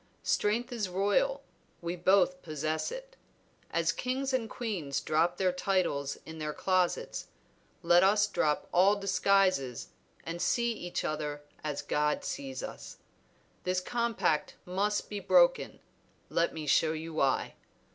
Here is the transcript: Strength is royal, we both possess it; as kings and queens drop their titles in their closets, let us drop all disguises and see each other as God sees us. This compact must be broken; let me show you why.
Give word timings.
Strength 0.23 0.71
is 0.71 0.89
royal, 0.89 1.43
we 1.79 1.95
both 1.95 2.41
possess 2.41 2.91
it; 2.91 3.15
as 3.69 3.91
kings 3.91 4.33
and 4.33 4.49
queens 4.49 4.99
drop 4.99 5.37
their 5.37 5.51
titles 5.51 6.17
in 6.25 6.39
their 6.39 6.53
closets, 6.53 7.27
let 7.83 8.01
us 8.03 8.25
drop 8.25 8.67
all 8.73 8.95
disguises 8.95 9.89
and 10.23 10.41
see 10.41 10.71
each 10.73 11.03
other 11.03 11.43
as 11.63 11.83
God 11.83 12.25
sees 12.25 12.63
us. 12.63 12.97
This 13.63 13.79
compact 13.79 14.55
must 14.65 15.07
be 15.07 15.19
broken; 15.19 15.79
let 16.29 16.51
me 16.51 16.65
show 16.65 16.93
you 16.93 17.13
why. 17.13 17.53